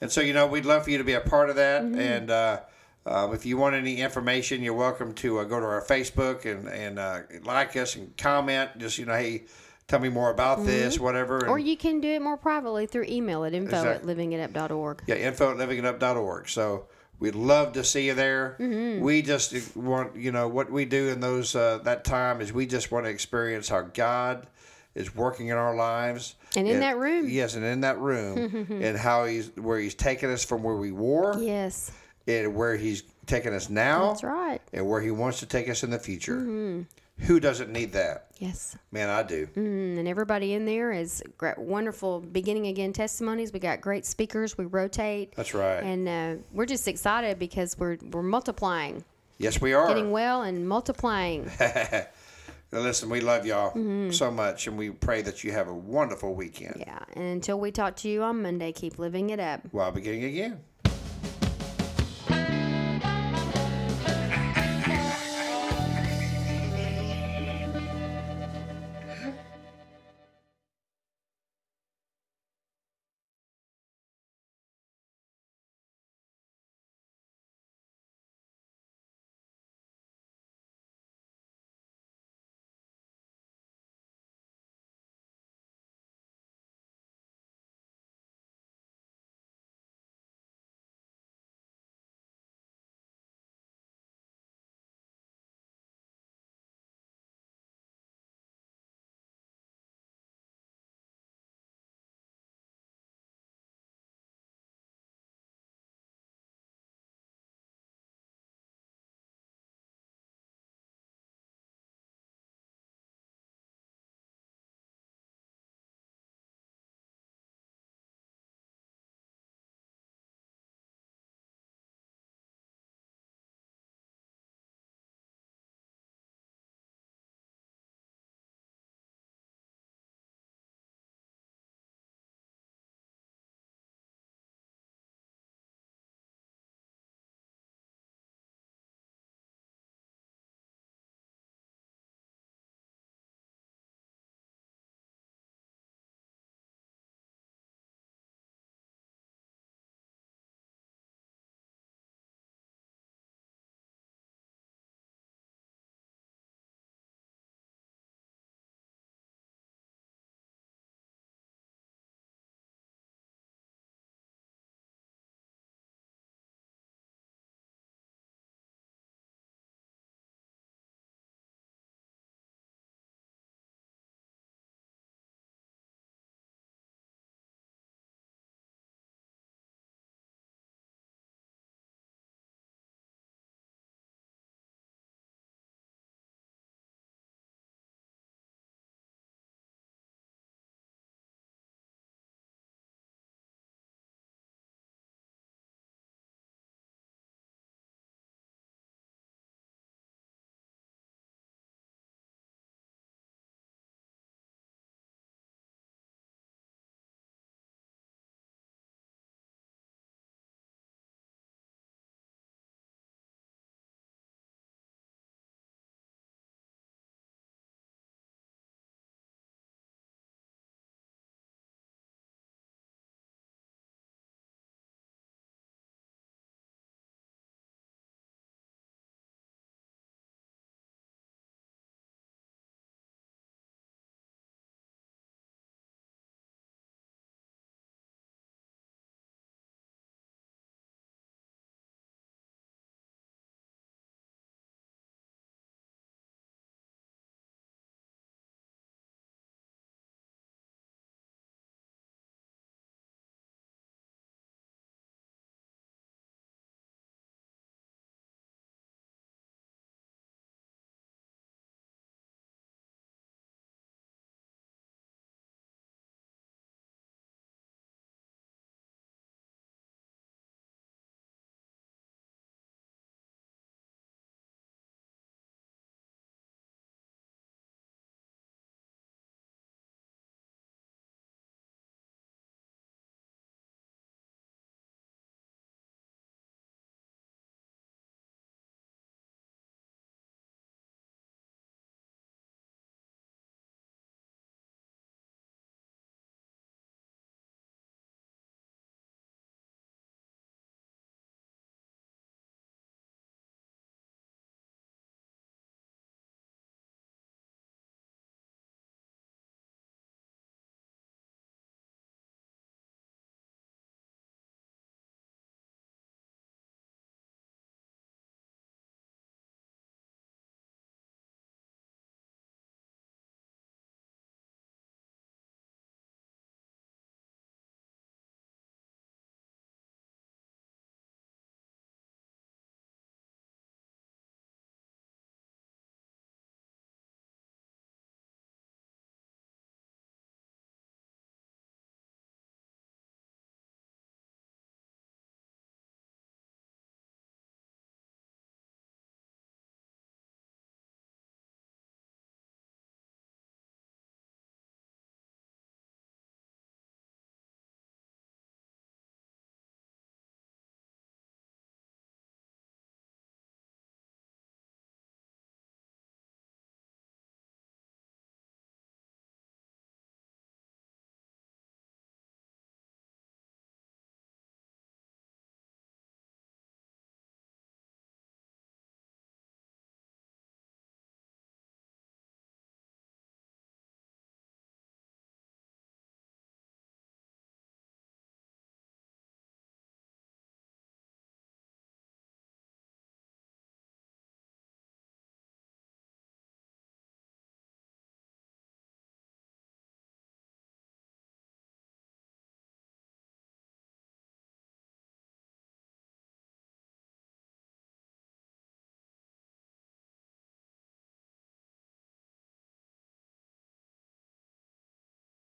and 0.00 0.10
so 0.10 0.20
you 0.20 0.32
know, 0.32 0.46
we'd 0.46 0.64
love 0.64 0.84
for 0.84 0.90
you 0.90 0.98
to 0.98 1.04
be 1.04 1.12
a 1.14 1.20
part 1.20 1.50
of 1.50 1.56
that. 1.56 1.82
And 1.82 2.30
uh, 2.30 2.60
uh, 3.06 3.30
if 3.32 3.44
you 3.44 3.56
want 3.56 3.74
any 3.74 4.00
information, 4.00 4.62
you're 4.62 4.74
welcome 4.74 5.12
to 5.14 5.38
uh, 5.40 5.44
go 5.44 5.60
to 5.60 5.66
our 5.66 5.82
Facebook 5.82 6.44
and 6.50 6.68
and 6.68 6.98
uh, 6.98 7.20
like 7.44 7.76
us 7.76 7.96
and 7.96 8.16
comment. 8.16 8.70
Just 8.78 8.98
you 8.98 9.06
know, 9.06 9.14
hey, 9.14 9.44
tell 9.88 10.00
me 10.00 10.08
more 10.08 10.30
about 10.30 10.64
this, 10.64 10.98
whatever. 10.98 11.38
And, 11.40 11.48
Or 11.48 11.58
you 11.58 11.76
can 11.76 12.00
do 12.00 12.08
it 12.08 12.22
more 12.22 12.36
privately 12.36 12.86
through 12.86 13.04
email 13.08 13.44
at 13.44 13.52
info 13.54 13.76
at 13.76 13.96
Exactly. 14.02 14.14
livingitup.org. 14.14 15.02
Yeah, 15.06 15.16
info 15.16 15.50
at 15.50 15.56
livingitup.org. 15.58 16.48
So 16.48 16.86
we'd 17.18 17.34
love 17.34 17.72
to 17.74 17.84
see 17.84 18.06
you 18.06 18.14
there. 18.14 18.56
We 18.58 19.20
just 19.22 19.76
want, 19.76 20.16
you 20.16 20.32
know, 20.32 20.48
what 20.48 20.70
we 20.70 20.84
do 20.86 21.08
in 21.10 21.20
those 21.20 21.54
uh, 21.54 21.78
that 21.84 22.04
time 22.04 22.40
is 22.40 22.52
we 22.52 22.66
just 22.66 22.90
want 22.90 23.04
to 23.06 23.10
experience 23.10 23.68
how 23.68 23.82
God 23.82 24.46
is 24.94 25.14
working 25.14 25.48
in 25.48 25.56
our 25.56 25.74
lives. 25.76 26.36
And 26.56 26.66
in 26.68 26.80
that 26.80 26.96
room. 26.96 27.28
Yes, 27.28 27.54
and 27.56 27.64
in 27.64 27.80
that 27.82 27.98
room, 27.98 28.66
and 28.80 28.96
how 28.96 29.24
he's 29.26 29.50
where 29.56 29.78
he's 29.78 29.94
taken 29.94 30.30
us 30.30 30.44
from 30.44 30.62
where 30.62 30.76
we 30.76 30.92
were, 30.92 31.36
Yes, 31.42 31.90
and 32.26 32.54
where 32.54 32.76
he's 32.76 33.02
taking 33.26 33.52
us 33.52 33.68
now, 33.70 34.08
that's 34.08 34.22
right. 34.22 34.60
and 34.72 34.86
where 34.88 35.00
he 35.00 35.10
wants 35.10 35.40
to 35.40 35.46
take 35.46 35.68
us 35.68 35.82
in 35.82 35.90
the 35.90 35.98
future. 35.98 36.84
Who 37.18 37.38
doesn't 37.38 37.70
need 37.70 37.92
that? 37.92 38.26
Yes. 38.38 38.76
Man, 38.90 39.08
I 39.08 39.22
do. 39.22 39.46
Mm, 39.54 39.98
and 40.00 40.08
everybody 40.08 40.54
in 40.54 40.64
there 40.64 40.90
is 40.90 41.22
great, 41.38 41.56
wonderful 41.56 42.18
beginning 42.20 42.66
again 42.66 42.92
testimonies. 42.92 43.52
We 43.52 43.60
got 43.60 43.80
great 43.80 44.04
speakers. 44.04 44.58
We 44.58 44.64
rotate. 44.64 45.32
That's 45.36 45.54
right. 45.54 45.80
And 45.80 46.08
uh, 46.08 46.42
we're 46.52 46.66
just 46.66 46.88
excited 46.88 47.38
because 47.38 47.78
we're 47.78 47.98
we're 48.10 48.24
multiplying, 48.24 49.04
yes, 49.38 49.60
we 49.60 49.74
are. 49.74 49.86
getting 49.86 50.10
well 50.10 50.42
and 50.42 50.68
multiplying. 50.68 51.48
Listen, 52.72 53.08
we 53.08 53.20
love 53.20 53.46
y'all 53.46 54.10
so 54.10 54.32
much, 54.32 54.66
and 54.66 54.76
we 54.76 54.90
pray 54.90 55.22
that 55.22 55.44
you 55.44 55.52
have 55.52 55.68
a 55.68 55.74
wonderful 55.74 56.34
weekend. 56.34 56.74
yeah. 56.80 56.98
And 57.12 57.24
until 57.24 57.60
we 57.60 57.70
talk 57.70 57.94
to 57.96 58.08
you 58.08 58.24
on 58.24 58.42
Monday, 58.42 58.72
keep 58.72 58.98
living 58.98 59.30
it 59.30 59.38
up. 59.38 59.60
While 59.70 59.92
beginning 59.92 60.24
again. 60.24 60.58